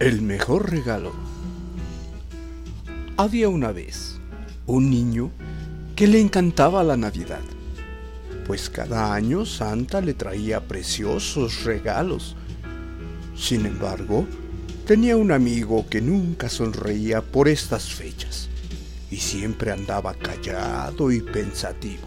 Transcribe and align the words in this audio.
El 0.00 0.22
mejor 0.22 0.70
regalo. 0.70 1.12
Había 3.16 3.48
una 3.48 3.72
vez 3.72 4.20
un 4.64 4.90
niño 4.90 5.32
que 5.96 6.06
le 6.06 6.20
encantaba 6.20 6.84
la 6.84 6.96
Navidad, 6.96 7.42
pues 8.46 8.70
cada 8.70 9.12
año 9.12 9.44
Santa 9.44 10.00
le 10.00 10.14
traía 10.14 10.60
preciosos 10.60 11.64
regalos. 11.64 12.36
Sin 13.36 13.66
embargo, 13.66 14.24
tenía 14.86 15.16
un 15.16 15.32
amigo 15.32 15.84
que 15.90 16.00
nunca 16.00 16.48
sonreía 16.48 17.20
por 17.20 17.48
estas 17.48 17.92
fechas 17.92 18.48
y 19.10 19.16
siempre 19.16 19.72
andaba 19.72 20.14
callado 20.14 21.10
y 21.10 21.22
pensativo. 21.22 22.06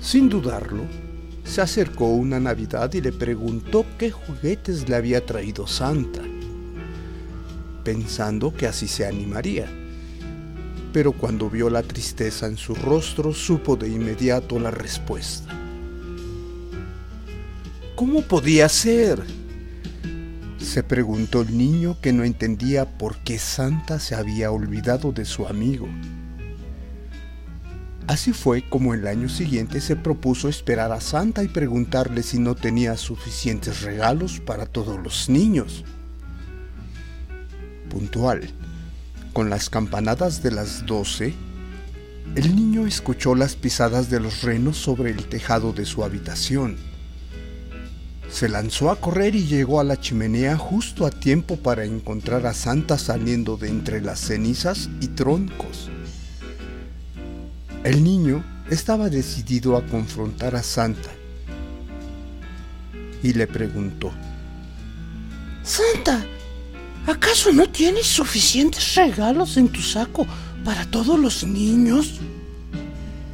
Sin 0.00 0.30
dudarlo, 0.30 0.84
se 1.48 1.62
acercó 1.62 2.08
una 2.08 2.38
Navidad 2.38 2.92
y 2.92 3.00
le 3.00 3.10
preguntó 3.10 3.86
qué 3.98 4.10
juguetes 4.10 4.88
le 4.88 4.94
había 4.94 5.24
traído 5.24 5.66
Santa, 5.66 6.20
pensando 7.82 8.52
que 8.52 8.66
así 8.66 8.86
se 8.86 9.06
animaría. 9.06 9.66
Pero 10.92 11.12
cuando 11.12 11.48
vio 11.48 11.70
la 11.70 11.82
tristeza 11.82 12.46
en 12.46 12.58
su 12.58 12.74
rostro, 12.74 13.32
supo 13.32 13.76
de 13.76 13.88
inmediato 13.88 14.58
la 14.58 14.70
respuesta. 14.70 15.54
¿Cómo 17.94 18.22
podía 18.22 18.68
ser? 18.68 19.22
se 20.58 20.82
preguntó 20.82 21.40
el 21.40 21.56
niño 21.56 21.96
que 22.02 22.12
no 22.12 22.24
entendía 22.24 22.98
por 22.98 23.16
qué 23.18 23.38
Santa 23.38 23.98
se 23.98 24.14
había 24.14 24.50
olvidado 24.50 25.12
de 25.12 25.24
su 25.24 25.46
amigo. 25.46 25.88
Así 28.08 28.32
fue 28.32 28.62
como 28.62 28.94
el 28.94 29.06
año 29.06 29.28
siguiente 29.28 29.82
se 29.82 29.94
propuso 29.94 30.48
esperar 30.48 30.92
a 30.92 31.00
Santa 31.02 31.44
y 31.44 31.48
preguntarle 31.48 32.22
si 32.22 32.38
no 32.38 32.54
tenía 32.54 32.96
suficientes 32.96 33.82
regalos 33.82 34.40
para 34.40 34.64
todos 34.64 34.98
los 34.98 35.28
niños. 35.28 35.84
Puntual, 37.90 38.48
con 39.34 39.50
las 39.50 39.68
campanadas 39.68 40.42
de 40.42 40.50
las 40.52 40.86
doce, 40.86 41.34
el 42.34 42.56
niño 42.56 42.86
escuchó 42.86 43.34
las 43.34 43.56
pisadas 43.56 44.08
de 44.08 44.20
los 44.20 44.40
renos 44.40 44.78
sobre 44.78 45.10
el 45.10 45.26
tejado 45.26 45.74
de 45.74 45.84
su 45.84 46.02
habitación. 46.02 46.78
Se 48.30 48.48
lanzó 48.48 48.90
a 48.90 48.96
correr 48.96 49.34
y 49.34 49.44
llegó 49.44 49.80
a 49.80 49.84
la 49.84 50.00
chimenea 50.00 50.56
justo 50.56 51.04
a 51.04 51.10
tiempo 51.10 51.58
para 51.58 51.84
encontrar 51.84 52.46
a 52.46 52.54
Santa 52.54 52.96
saliendo 52.96 53.58
de 53.58 53.68
entre 53.68 54.00
las 54.00 54.18
cenizas 54.18 54.88
y 55.02 55.08
troncos. 55.08 55.90
El 57.84 58.02
niño 58.02 58.44
estaba 58.70 59.08
decidido 59.08 59.76
a 59.76 59.86
confrontar 59.86 60.56
a 60.56 60.64
Santa 60.64 61.10
y 63.22 63.32
le 63.32 63.46
preguntó, 63.46 64.10
Santa, 65.62 66.24
¿acaso 67.06 67.52
no 67.52 67.68
tienes 67.68 68.06
suficientes 68.06 68.96
regalos 68.96 69.56
en 69.56 69.68
tu 69.68 69.80
saco 69.80 70.26
para 70.64 70.84
todos 70.90 71.18
los 71.20 71.44
niños? 71.44 72.20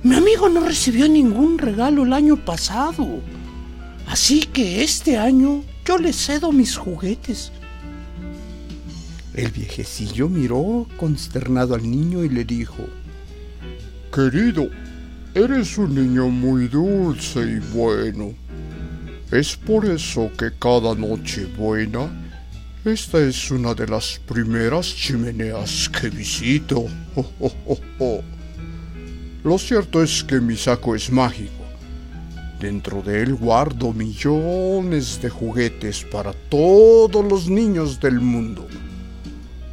Mi 0.02 0.16
amigo 0.16 0.50
no 0.50 0.60
recibió 0.60 1.08
ningún 1.08 1.56
regalo 1.56 2.04
el 2.04 2.12
año 2.12 2.36
pasado, 2.36 3.22
así 4.06 4.40
que 4.40 4.84
este 4.84 5.16
año 5.16 5.64
yo 5.86 5.96
le 5.96 6.12
cedo 6.12 6.52
mis 6.52 6.76
juguetes. 6.76 7.50
El 9.32 9.50
viejecillo 9.50 10.28
miró 10.28 10.86
consternado 10.98 11.74
al 11.74 11.90
niño 11.90 12.24
y 12.24 12.28
le 12.28 12.44
dijo, 12.44 12.84
Querido, 14.14 14.70
eres 15.34 15.76
un 15.76 15.92
niño 15.92 16.28
muy 16.28 16.68
dulce 16.68 17.40
y 17.40 17.58
bueno. 17.74 18.32
Es 19.32 19.56
por 19.56 19.86
eso 19.86 20.30
que 20.38 20.52
cada 20.56 20.94
noche 20.94 21.46
buena, 21.46 22.08
esta 22.84 23.18
es 23.18 23.50
una 23.50 23.74
de 23.74 23.88
las 23.88 24.20
primeras 24.24 24.94
chimeneas 24.94 25.88
que 25.88 26.10
visito. 26.10 26.86
Lo 29.42 29.58
cierto 29.58 30.00
es 30.00 30.22
que 30.22 30.40
mi 30.40 30.56
saco 30.56 30.94
es 30.94 31.10
mágico. 31.10 31.64
Dentro 32.60 33.02
de 33.02 33.20
él 33.20 33.34
guardo 33.34 33.92
millones 33.92 35.20
de 35.20 35.28
juguetes 35.28 36.04
para 36.04 36.32
todos 36.32 37.24
los 37.24 37.48
niños 37.48 37.98
del 37.98 38.20
mundo. 38.20 38.68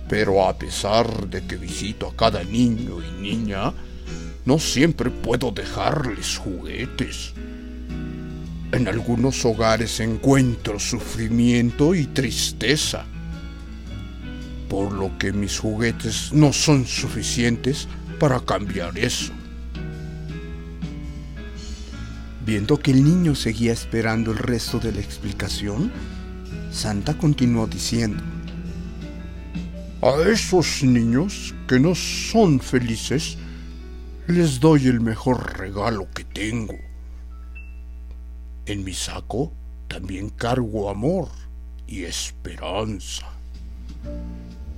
Pero 0.10 0.44
a 0.44 0.58
pesar 0.58 1.30
de 1.30 1.46
que 1.46 1.58
visito 1.58 2.08
a 2.08 2.16
cada 2.16 2.44
niño 2.44 2.98
y 3.04 3.22
niña, 3.22 3.72
no 4.46 4.60
siempre 4.60 5.10
puedo 5.10 5.52
dejarles 5.52 6.38
juguetes. 6.38 7.34
En 8.72 8.88
algunos 8.88 9.44
hogares 9.46 10.00
encuentro 10.00 10.80
sufrimiento 10.80 11.94
y 11.94 12.06
tristeza, 12.06 13.06
por 14.70 14.94
lo 14.94 15.18
que 15.18 15.34
mis 15.34 15.60
juguetes 15.60 16.32
no 16.32 16.54
son 16.54 16.86
suficientes 16.86 17.88
para 18.20 18.40
cambiar 18.40 18.98
eso. 18.98 19.34
Viendo 22.46 22.80
que 22.80 22.92
el 22.92 23.04
niño 23.04 23.36
seguía 23.36 23.74
esperando 23.74 24.32
el 24.32 24.38
resto 24.38 24.80
de 24.80 24.92
la 24.94 25.02
explicación, 25.02 25.92
Santa 26.72 27.18
continuó 27.18 27.68
diciendo, 27.68 28.24
A 30.02 30.14
esos 30.30 30.82
niños 30.84 31.54
que 31.68 31.80
no 31.80 31.94
son 31.94 32.60
felices, 32.60 33.38
les 34.28 34.60
doy 34.60 34.88
el 34.88 35.02
mejor 35.02 35.58
regalo 35.58 36.08
que 36.14 36.24
tengo. 36.24 36.76
En 38.66 38.84
mi 38.84 38.94
saco 38.94 39.52
también 39.88 40.30
cargo 40.30 40.90
amor 40.90 41.28
y 41.88 42.04
esperanza, 42.04 43.28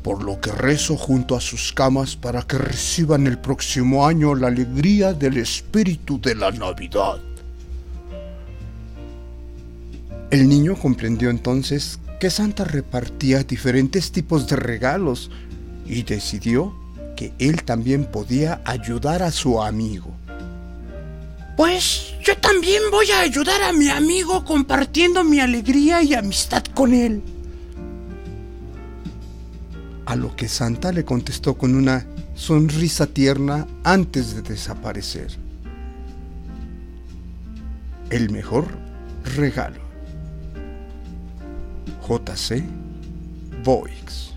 por 0.01 0.23
lo 0.23 0.41
que 0.41 0.51
rezo 0.51 0.97
junto 0.97 1.35
a 1.35 1.41
sus 1.41 1.71
camas 1.71 2.15
para 2.15 2.41
que 2.41 2.57
reciban 2.57 3.27
el 3.27 3.37
próximo 3.37 4.07
año 4.07 4.33
la 4.33 4.47
alegría 4.47 5.13
del 5.13 5.37
espíritu 5.37 6.19
de 6.19 6.35
la 6.35 6.51
Navidad. 6.51 7.19
El 10.31 10.49
niño 10.49 10.75
comprendió 10.75 11.29
entonces 11.29 11.99
que 12.19 12.31
Santa 12.31 12.63
repartía 12.63 13.43
diferentes 13.43 14.11
tipos 14.11 14.47
de 14.47 14.55
regalos 14.55 15.29
y 15.85 16.01
decidió 16.01 16.73
que 17.16 17.34
él 17.40 17.63
también 17.63 18.06
podía 18.06 18.62
ayudar 18.66 19.24
a 19.24 19.31
su 19.31 19.62
amigo. 19.62 20.12
Pues 21.56 22.13
yo 22.24 22.35
también 22.38 22.81
voy 22.91 23.12
a 23.12 23.19
ayudar 23.22 23.62
a 23.62 23.74
mi 23.74 23.90
amigo 23.90 24.44
compartiendo 24.44 25.23
mi 25.23 25.40
alegría 25.40 26.02
y 26.02 26.13
amistad 26.13 26.63
con 26.73 26.94
él. 26.94 27.22
A 30.06 30.16
lo 30.16 30.35
que 30.35 30.47
Santa 30.47 30.91
le 30.91 31.06
contestó 31.06 31.56
con 31.57 31.75
una 31.75 32.06
sonrisa 32.35 33.07
tierna 33.07 33.68
antes 33.84 34.35
de 34.35 34.41
desaparecer. 34.41 35.28
El 38.09 38.31
mejor 38.31 38.68
regalo. 39.35 39.81
JC 42.07 42.63
Boix. 43.63 44.32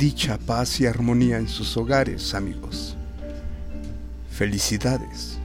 Dicha 0.00 0.38
paz 0.38 0.80
y 0.80 0.86
armonía 0.86 1.36
en 1.36 1.46
sus 1.46 1.76
hogares, 1.76 2.34
amigos. 2.34 2.96
Felicidades. 4.30 5.39